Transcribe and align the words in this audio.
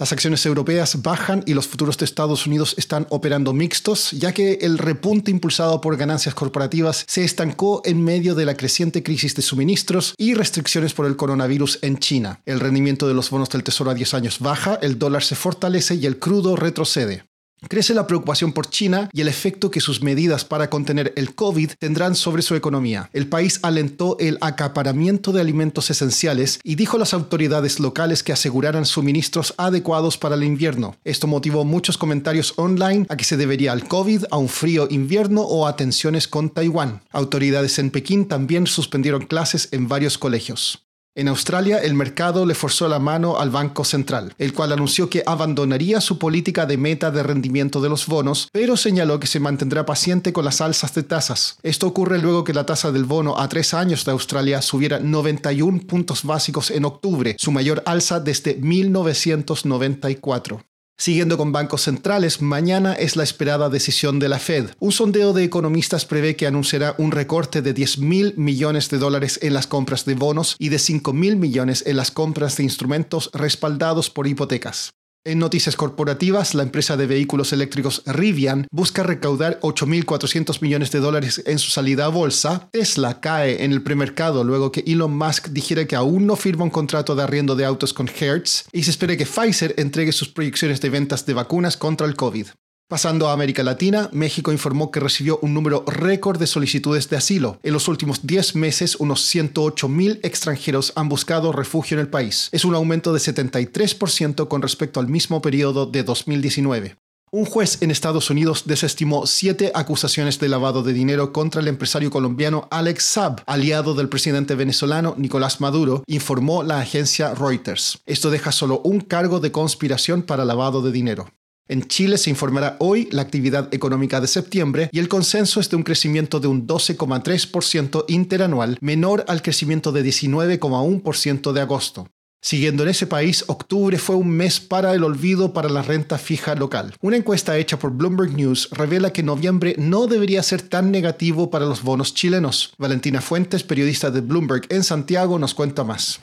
Las 0.00 0.12
acciones 0.12 0.46
europeas 0.46 1.02
bajan 1.02 1.42
y 1.44 1.52
los 1.52 1.68
futuros 1.68 1.98
de 1.98 2.06
Estados 2.06 2.46
Unidos 2.46 2.74
están 2.78 3.06
operando 3.10 3.52
mixtos, 3.52 4.12
ya 4.12 4.32
que 4.32 4.54
el 4.62 4.78
repunte 4.78 5.30
impulsado 5.30 5.82
por 5.82 5.98
ganancias 5.98 6.34
corporativas 6.34 7.04
se 7.06 7.22
estancó 7.22 7.82
en 7.84 8.02
medio 8.02 8.34
de 8.34 8.46
la 8.46 8.56
creciente 8.56 9.02
crisis 9.02 9.34
de 9.36 9.42
suministros 9.42 10.14
y 10.16 10.32
restricciones 10.32 10.94
por 10.94 11.04
el 11.04 11.16
coronavirus 11.16 11.80
en 11.82 11.98
China. 11.98 12.40
El 12.46 12.60
rendimiento 12.60 13.08
de 13.08 13.12
los 13.12 13.28
bonos 13.28 13.50
del 13.50 13.62
Tesoro 13.62 13.90
a 13.90 13.94
10 13.94 14.14
años 14.14 14.38
baja, 14.38 14.78
el 14.80 14.98
dólar 14.98 15.22
se 15.22 15.36
fortalece 15.36 15.96
y 15.96 16.06
el 16.06 16.18
crudo 16.18 16.56
retrocede. 16.56 17.29
Crece 17.68 17.92
la 17.92 18.06
preocupación 18.06 18.52
por 18.52 18.68
China 18.70 19.10
y 19.12 19.20
el 19.20 19.28
efecto 19.28 19.70
que 19.70 19.80
sus 19.80 20.02
medidas 20.02 20.44
para 20.46 20.70
contener 20.70 21.12
el 21.16 21.34
COVID 21.34 21.72
tendrán 21.78 22.14
sobre 22.14 22.42
su 22.42 22.54
economía. 22.54 23.10
El 23.12 23.28
país 23.28 23.60
alentó 23.62 24.16
el 24.18 24.38
acaparamiento 24.40 25.30
de 25.30 25.42
alimentos 25.42 25.90
esenciales 25.90 26.58
y 26.64 26.76
dijo 26.76 26.96
a 26.96 27.00
las 27.00 27.12
autoridades 27.12 27.78
locales 27.78 28.22
que 28.22 28.32
aseguraran 28.32 28.86
suministros 28.86 29.54
adecuados 29.58 30.16
para 30.16 30.36
el 30.36 30.44
invierno. 30.44 30.96
Esto 31.04 31.26
motivó 31.26 31.64
muchos 31.64 31.98
comentarios 31.98 32.54
online 32.56 33.04
a 33.10 33.16
que 33.16 33.24
se 33.24 33.36
debería 33.36 33.72
al 33.72 33.86
COVID, 33.86 34.24
a 34.30 34.38
un 34.38 34.48
frío 34.48 34.88
invierno 34.90 35.42
o 35.42 35.66
a 35.66 35.76
tensiones 35.76 36.28
con 36.28 36.50
Taiwán. 36.50 37.02
Autoridades 37.10 37.78
en 37.78 37.90
Pekín 37.90 38.26
también 38.26 38.66
suspendieron 38.66 39.26
clases 39.26 39.68
en 39.72 39.86
varios 39.86 40.16
colegios. 40.16 40.89
En 41.16 41.26
Australia, 41.26 41.78
el 41.78 41.94
mercado 41.94 42.46
le 42.46 42.54
forzó 42.54 42.86
la 42.86 43.00
mano 43.00 43.40
al 43.40 43.50
Banco 43.50 43.84
Central, 43.84 44.32
el 44.38 44.52
cual 44.52 44.72
anunció 44.72 45.10
que 45.10 45.24
abandonaría 45.26 46.00
su 46.00 46.18
política 46.18 46.66
de 46.66 46.76
meta 46.76 47.10
de 47.10 47.24
rendimiento 47.24 47.80
de 47.80 47.88
los 47.88 48.06
bonos, 48.06 48.48
pero 48.52 48.76
señaló 48.76 49.18
que 49.18 49.26
se 49.26 49.40
mantendrá 49.40 49.84
paciente 49.84 50.32
con 50.32 50.44
las 50.44 50.60
alzas 50.60 50.94
de 50.94 51.02
tasas. 51.02 51.58
Esto 51.64 51.88
ocurre 51.88 52.20
luego 52.20 52.44
que 52.44 52.54
la 52.54 52.64
tasa 52.64 52.92
del 52.92 53.06
bono 53.06 53.40
a 53.40 53.48
tres 53.48 53.74
años 53.74 54.04
de 54.04 54.12
Australia 54.12 54.62
subiera 54.62 55.00
91 55.00 55.80
puntos 55.80 56.22
básicos 56.22 56.70
en 56.70 56.84
octubre, 56.84 57.34
su 57.40 57.50
mayor 57.50 57.82
alza 57.86 58.20
desde 58.20 58.54
1994. 58.54 60.62
Siguiendo 61.00 61.38
con 61.38 61.50
bancos 61.50 61.84
centrales, 61.84 62.42
mañana 62.42 62.92
es 62.92 63.16
la 63.16 63.22
esperada 63.22 63.70
decisión 63.70 64.18
de 64.18 64.28
la 64.28 64.38
Fed. 64.38 64.72
Un 64.80 64.92
sondeo 64.92 65.32
de 65.32 65.44
economistas 65.44 66.04
prevé 66.04 66.36
que 66.36 66.46
anunciará 66.46 66.94
un 66.98 67.10
recorte 67.10 67.62
de 67.62 67.72
10 67.72 68.00
mil 68.00 68.34
millones 68.36 68.90
de 68.90 68.98
dólares 68.98 69.38
en 69.40 69.54
las 69.54 69.66
compras 69.66 70.04
de 70.04 70.14
bonos 70.14 70.56
y 70.58 70.68
de 70.68 70.78
5 70.78 71.14
mil 71.14 71.36
millones 71.36 71.84
en 71.86 71.96
las 71.96 72.10
compras 72.10 72.58
de 72.58 72.64
instrumentos 72.64 73.30
respaldados 73.32 74.10
por 74.10 74.26
hipotecas. 74.26 74.92
En 75.22 75.38
noticias 75.38 75.76
corporativas, 75.76 76.54
la 76.54 76.62
empresa 76.62 76.96
de 76.96 77.06
vehículos 77.06 77.52
eléctricos 77.52 78.02
Rivian 78.06 78.66
busca 78.70 79.02
recaudar 79.02 79.60
8.400 79.60 80.62
millones 80.62 80.90
de 80.92 81.00
dólares 81.00 81.42
en 81.44 81.58
su 81.58 81.70
salida 81.70 82.06
a 82.06 82.08
bolsa. 82.08 82.70
Tesla 82.72 83.20
cae 83.20 83.62
en 83.62 83.72
el 83.72 83.82
premercado 83.82 84.44
luego 84.44 84.72
que 84.72 84.82
Elon 84.86 85.14
Musk 85.14 85.48
dijera 85.48 85.84
que 85.84 85.94
aún 85.94 86.26
no 86.26 86.36
firma 86.36 86.64
un 86.64 86.70
contrato 86.70 87.14
de 87.14 87.22
arriendo 87.22 87.54
de 87.54 87.66
autos 87.66 87.92
con 87.92 88.08
Hertz 88.08 88.64
y 88.72 88.82
se 88.84 88.92
espera 88.92 89.14
que 89.14 89.26
Pfizer 89.26 89.74
entregue 89.76 90.12
sus 90.12 90.30
proyecciones 90.30 90.80
de 90.80 90.88
ventas 90.88 91.26
de 91.26 91.34
vacunas 91.34 91.76
contra 91.76 92.06
el 92.06 92.16
COVID. 92.16 92.46
Pasando 92.90 93.28
a 93.28 93.32
América 93.32 93.62
Latina, 93.62 94.10
México 94.10 94.50
informó 94.50 94.90
que 94.90 94.98
recibió 94.98 95.38
un 95.42 95.54
número 95.54 95.84
récord 95.86 96.40
de 96.40 96.48
solicitudes 96.48 97.08
de 97.08 97.16
asilo. 97.16 97.60
En 97.62 97.72
los 97.72 97.86
últimos 97.86 98.26
10 98.26 98.56
meses, 98.56 98.96
unos 98.96 99.32
108.000 99.32 100.18
extranjeros 100.24 100.92
han 100.96 101.08
buscado 101.08 101.52
refugio 101.52 101.96
en 101.96 102.00
el 102.00 102.08
país. 102.08 102.48
Es 102.50 102.64
un 102.64 102.74
aumento 102.74 103.12
de 103.12 103.20
73% 103.20 104.48
con 104.48 104.60
respecto 104.60 104.98
al 104.98 105.06
mismo 105.06 105.40
periodo 105.40 105.86
de 105.86 106.02
2019. 106.02 106.96
Un 107.30 107.44
juez 107.44 107.80
en 107.80 107.92
Estados 107.92 108.28
Unidos 108.28 108.64
desestimó 108.66 109.24
siete 109.24 109.70
acusaciones 109.72 110.40
de 110.40 110.48
lavado 110.48 110.82
de 110.82 110.92
dinero 110.92 111.32
contra 111.32 111.60
el 111.60 111.68
empresario 111.68 112.10
colombiano 112.10 112.66
Alex 112.72 113.04
Saab, 113.04 113.44
aliado 113.46 113.94
del 113.94 114.08
presidente 114.08 114.56
venezolano 114.56 115.14
Nicolás 115.16 115.60
Maduro, 115.60 116.02
informó 116.08 116.64
la 116.64 116.80
agencia 116.80 117.34
Reuters. 117.34 118.00
Esto 118.06 118.30
deja 118.30 118.50
solo 118.50 118.80
un 118.82 119.00
cargo 119.00 119.38
de 119.38 119.52
conspiración 119.52 120.22
para 120.22 120.44
lavado 120.44 120.82
de 120.82 120.90
dinero. 120.90 121.28
En 121.70 121.86
Chile 121.86 122.18
se 122.18 122.30
informará 122.30 122.74
hoy 122.80 123.08
la 123.12 123.22
actividad 123.22 123.72
económica 123.72 124.20
de 124.20 124.26
septiembre 124.26 124.90
y 124.90 124.98
el 124.98 125.06
consenso 125.06 125.60
es 125.60 125.70
de 125.70 125.76
un 125.76 125.84
crecimiento 125.84 126.40
de 126.40 126.48
un 126.48 126.66
12,3% 126.66 128.06
interanual, 128.08 128.76
menor 128.80 129.24
al 129.28 129.40
crecimiento 129.40 129.92
de 129.92 130.04
19,1% 130.04 131.52
de 131.52 131.60
agosto. 131.60 132.08
Siguiendo 132.42 132.82
en 132.82 132.88
ese 132.88 133.06
país, 133.06 133.44
octubre 133.46 133.98
fue 133.98 134.16
un 134.16 134.30
mes 134.30 134.58
para 134.58 134.94
el 134.94 135.04
olvido 135.04 135.52
para 135.52 135.68
la 135.68 135.82
renta 135.82 136.18
fija 136.18 136.56
local. 136.56 136.92
Una 137.02 137.18
encuesta 137.18 137.56
hecha 137.56 137.78
por 137.78 137.92
Bloomberg 137.92 138.32
News 138.32 138.68
revela 138.72 139.12
que 139.12 139.22
noviembre 139.22 139.76
no 139.78 140.08
debería 140.08 140.42
ser 140.42 140.62
tan 140.62 140.90
negativo 140.90 141.50
para 141.50 141.66
los 141.66 141.84
bonos 141.84 142.14
chilenos. 142.14 142.74
Valentina 142.78 143.20
Fuentes, 143.20 143.62
periodista 143.62 144.10
de 144.10 144.22
Bloomberg 144.22 144.62
en 144.70 144.82
Santiago, 144.82 145.38
nos 145.38 145.54
cuenta 145.54 145.84
más. 145.84 146.18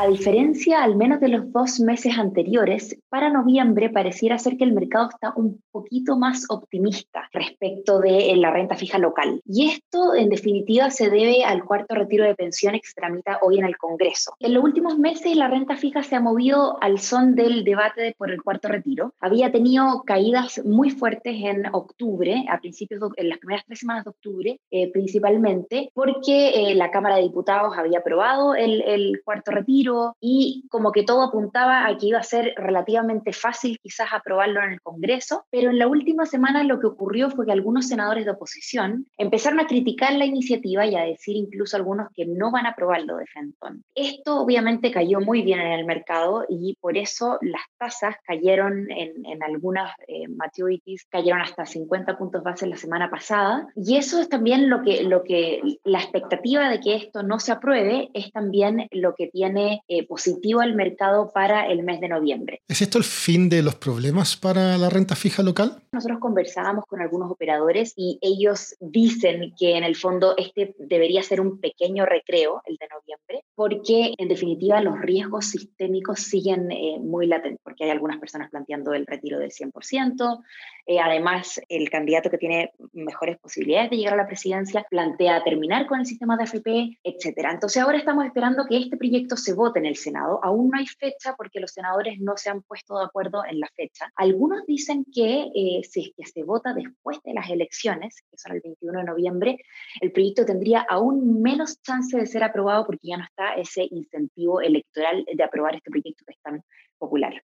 A 0.00 0.06
diferencia 0.06 0.84
al 0.84 0.94
menos 0.94 1.18
de 1.18 1.26
los 1.26 1.50
dos 1.50 1.80
meses 1.80 2.16
anteriores, 2.16 2.96
para 3.08 3.30
noviembre 3.30 3.90
pareciera 3.90 4.38
ser 4.38 4.56
que 4.56 4.62
el 4.62 4.72
mercado 4.72 5.08
está 5.08 5.32
un 5.34 5.60
poquito 5.72 6.16
más 6.16 6.46
optimista 6.50 7.28
respecto 7.32 7.98
de 7.98 8.32
la 8.36 8.52
renta 8.52 8.76
fija 8.76 8.98
local. 8.98 9.42
Y 9.44 9.70
esto, 9.70 10.14
en 10.14 10.28
definitiva, 10.28 10.90
se 10.90 11.10
debe 11.10 11.42
al 11.42 11.64
cuarto 11.64 11.96
retiro 11.96 12.24
de 12.24 12.36
pensiones 12.36 12.82
que 12.82 12.90
se 12.90 12.94
tramita 12.94 13.40
hoy 13.42 13.58
en 13.58 13.64
el 13.64 13.76
Congreso. 13.76 14.34
En 14.38 14.54
los 14.54 14.62
últimos 14.62 14.96
meses, 15.00 15.34
la 15.34 15.48
renta 15.48 15.74
fija 15.74 16.04
se 16.04 16.14
ha 16.14 16.20
movido 16.20 16.80
al 16.80 17.00
son 17.00 17.34
del 17.34 17.64
debate 17.64 18.14
por 18.16 18.30
el 18.30 18.40
cuarto 18.40 18.68
retiro. 18.68 19.14
Había 19.18 19.50
tenido 19.50 20.04
caídas 20.06 20.64
muy 20.64 20.90
fuertes 20.90 21.34
en 21.42 21.74
octubre, 21.74 22.44
a 22.48 22.60
principios, 22.60 23.00
en 23.16 23.28
las 23.28 23.38
primeras 23.38 23.64
tres 23.66 23.80
semanas 23.80 24.04
de 24.04 24.10
octubre, 24.10 24.60
eh, 24.70 24.92
principalmente 24.92 25.90
porque 25.92 26.50
eh, 26.50 26.76
la 26.76 26.92
Cámara 26.92 27.16
de 27.16 27.22
Diputados 27.22 27.76
había 27.76 27.98
aprobado 27.98 28.54
el 28.54 29.20
cuarto 29.24 29.50
retiro 29.50 29.87
y 30.20 30.64
como 30.70 30.92
que 30.92 31.02
todo 31.02 31.22
apuntaba 31.22 31.86
a 31.86 31.96
que 31.96 32.06
iba 32.06 32.18
a 32.18 32.22
ser 32.22 32.54
relativamente 32.56 33.32
fácil 33.32 33.78
quizás 33.82 34.08
aprobarlo 34.12 34.62
en 34.62 34.72
el 34.72 34.80
Congreso, 34.80 35.44
pero 35.50 35.70
en 35.70 35.78
la 35.78 35.86
última 35.86 36.26
semana 36.26 36.64
lo 36.64 36.80
que 36.80 36.86
ocurrió 36.86 37.30
fue 37.30 37.46
que 37.46 37.52
algunos 37.52 37.88
senadores 37.88 38.24
de 38.24 38.32
oposición 38.32 39.06
empezaron 39.16 39.60
a 39.60 39.66
criticar 39.66 40.12
la 40.14 40.24
iniciativa 40.24 40.86
y 40.86 40.96
a 40.96 41.02
decir 41.02 41.36
incluso 41.36 41.76
algunos 41.76 42.08
que 42.14 42.26
no 42.26 42.50
van 42.50 42.66
a 42.66 42.70
aprobarlo 42.70 43.16
de 43.16 43.26
Fenton. 43.26 43.84
Esto 43.94 44.40
obviamente 44.40 44.90
cayó 44.90 45.20
muy 45.20 45.42
bien 45.42 45.60
en 45.60 45.72
el 45.72 45.84
mercado 45.84 46.44
y 46.48 46.76
por 46.80 46.96
eso 46.96 47.38
las 47.40 47.62
tasas 47.78 48.16
cayeron 48.24 48.90
en, 48.90 49.24
en 49.26 49.42
algunas 49.42 49.92
eh, 50.06 50.28
maturities, 50.28 51.06
cayeron 51.10 51.40
hasta 51.40 51.66
50 51.66 52.16
puntos 52.18 52.42
base 52.42 52.66
la 52.66 52.76
semana 52.76 53.10
pasada 53.10 53.68
y 53.74 53.96
eso 53.96 54.20
es 54.20 54.28
también 54.28 54.68
lo 54.68 54.82
que, 54.82 55.02
lo 55.04 55.22
que 55.24 55.60
la 55.84 55.98
expectativa 55.98 56.68
de 56.68 56.80
que 56.80 56.96
esto 56.96 57.22
no 57.22 57.38
se 57.38 57.52
apruebe 57.52 58.10
es 58.14 58.32
también 58.32 58.88
lo 58.90 59.14
que 59.14 59.28
tiene 59.28 59.77
eh, 59.88 60.06
positivo 60.06 60.60
al 60.60 60.74
mercado 60.74 61.30
para 61.32 61.66
el 61.68 61.82
mes 61.82 62.00
de 62.00 62.08
noviembre. 62.08 62.62
¿Es 62.68 62.82
esto 62.82 62.98
el 62.98 63.04
fin 63.04 63.48
de 63.48 63.62
los 63.62 63.74
problemas 63.74 64.36
para 64.36 64.76
la 64.78 64.90
renta 64.90 65.14
fija 65.16 65.42
local? 65.42 65.82
Nosotros 65.92 66.18
conversábamos 66.20 66.84
con 66.86 67.00
algunos 67.00 67.30
operadores 67.30 67.94
y 67.96 68.18
ellos 68.20 68.76
dicen 68.80 69.54
que 69.58 69.76
en 69.76 69.84
el 69.84 69.96
fondo 69.96 70.34
este 70.36 70.74
debería 70.78 71.22
ser 71.22 71.40
un 71.40 71.60
pequeño 71.60 72.04
recreo, 72.04 72.62
el 72.66 72.76
de 72.76 72.88
noviembre, 72.88 73.44
porque 73.54 74.14
en 74.18 74.28
definitiva 74.28 74.80
los 74.80 75.00
riesgos 75.00 75.46
sistémicos 75.46 76.20
siguen 76.20 76.70
eh, 76.70 76.98
muy 77.00 77.26
latentes, 77.26 77.60
porque 77.62 77.84
hay 77.84 77.90
algunas 77.90 78.18
personas 78.18 78.50
planteando 78.50 78.92
el 78.92 79.06
retiro 79.06 79.38
del 79.38 79.50
100%, 79.50 80.42
eh, 80.86 81.00
además 81.00 81.60
el 81.68 81.90
candidato 81.90 82.30
que 82.30 82.38
tiene 82.38 82.72
mejores 82.92 83.38
posibilidades 83.38 83.90
de 83.90 83.96
llegar 83.96 84.14
a 84.14 84.18
la 84.18 84.26
presidencia 84.26 84.86
plantea 84.88 85.42
terminar 85.44 85.86
con 85.86 86.00
el 86.00 86.06
sistema 86.06 86.36
de 86.36 86.44
AFP, 86.44 86.98
etc. 87.02 87.48
Entonces 87.50 87.82
ahora 87.82 87.98
estamos 87.98 88.24
esperando 88.24 88.64
que 88.68 88.78
este 88.78 88.96
proyecto 88.96 89.36
se 89.36 89.54
vote 89.54 89.78
en 89.78 89.86
el 89.86 89.96
Senado. 89.96 90.40
Aún 90.42 90.70
no 90.70 90.78
hay 90.78 90.86
fecha 90.86 91.34
porque 91.36 91.60
los 91.60 91.72
senadores 91.72 92.18
no 92.20 92.36
se 92.36 92.50
han 92.50 92.62
puesto 92.62 92.98
de 92.98 93.04
acuerdo 93.04 93.42
en 93.48 93.60
la 93.60 93.68
fecha. 93.74 94.10
Algunos 94.16 94.64
dicen 94.66 95.04
que 95.12 95.50
si 95.82 96.00
es 96.00 96.10
que 96.16 96.24
se 96.24 96.44
vota 96.44 96.72
después 96.74 97.18
de 97.24 97.34
las 97.34 97.48
elecciones, 97.50 98.22
que 98.30 98.36
son 98.36 98.52
el 98.52 98.60
21 98.62 99.00
de 99.00 99.04
noviembre, 99.04 99.58
el 100.00 100.12
proyecto 100.12 100.44
tendría 100.44 100.80
aún 100.88 101.42
menos 101.42 101.80
chance 101.82 102.16
de 102.16 102.26
ser 102.26 102.42
aprobado 102.42 102.86
porque 102.86 103.08
ya 103.08 103.16
no 103.16 103.24
está 103.24 103.54
ese 103.54 103.86
incentivo 103.90 104.60
electoral 104.60 105.24
de 105.32 105.44
aprobar 105.44 105.74
este 105.74 105.90
proyecto 105.90 106.24
que 106.26 106.32
es 106.32 106.40
tan 106.42 106.62
popular. 106.98 107.42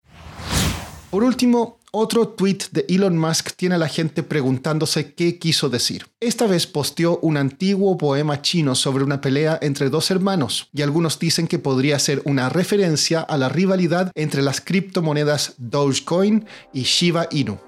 Por 1.11 1.25
último, 1.25 1.79
otro 1.91 2.29
tweet 2.29 2.59
de 2.71 2.85
Elon 2.87 3.17
Musk 3.17 3.53
tiene 3.57 3.77
a 3.77 3.79
la 3.79 3.89
gente 3.89 4.23
preguntándose 4.23 5.15
qué 5.15 5.39
quiso 5.39 5.71
decir. 5.71 6.07
Esta 6.21 6.47
vez 6.47 6.67
posteó 6.67 7.19
un 7.23 7.39
antiguo 7.39 7.97
poema 7.97 8.43
chino 8.43 8.75
sobre 8.75 9.05
una 9.05 9.23
pelea 9.23 9.59
entre 9.63 9.89
dos 9.89 10.11
hermanos, 10.11 10.69
y 10.75 10.83
algunos 10.83 11.19
dicen 11.19 11.49
que 11.49 11.59
podría 11.59 11.99
ser 11.99 12.21
una 12.27 12.51
referencia 12.51 13.23
a 13.23 13.39
la 13.39 13.49
rivalidad 13.49 14.13
entre 14.15 14.43
las 14.43 14.61
criptomonedas 14.61 15.55
Dogecoin 15.57 16.45
y 16.75 16.83
Shiba 16.83 17.27
Inu. 17.31 17.68